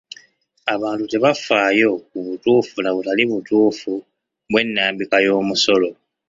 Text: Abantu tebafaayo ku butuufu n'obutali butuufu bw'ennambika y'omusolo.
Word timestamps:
Abantu 0.75 1.03
tebafaayo 1.11 1.89
ku 2.09 2.17
butuufu 2.27 2.75
n'obutali 2.81 3.23
butuufu 3.31 3.91
bw'ennambika 4.51 5.17
y'omusolo. 5.25 5.89